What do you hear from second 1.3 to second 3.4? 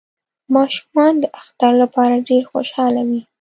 اختر لپاره ډیر خوشحاله وی